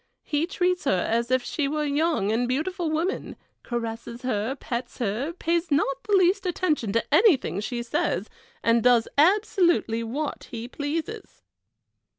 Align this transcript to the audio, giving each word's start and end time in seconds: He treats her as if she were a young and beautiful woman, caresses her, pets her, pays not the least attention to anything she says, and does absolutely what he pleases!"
He 0.23 0.47
treats 0.47 0.85
her 0.85 1.07
as 1.07 1.29
if 1.29 1.43
she 1.43 1.67
were 1.67 1.83
a 1.83 1.87
young 1.87 2.31
and 2.31 2.47
beautiful 2.47 2.89
woman, 2.89 3.35
caresses 3.61 4.23
her, 4.23 4.55
pets 4.55 4.97
her, 4.97 5.31
pays 5.31 5.69
not 5.69 5.85
the 6.05 6.13
least 6.13 6.47
attention 6.47 6.91
to 6.93 7.13
anything 7.13 7.59
she 7.59 7.83
says, 7.83 8.27
and 8.63 8.81
does 8.81 9.07
absolutely 9.19 10.01
what 10.01 10.45
he 10.45 10.67
pleases!" 10.67 11.43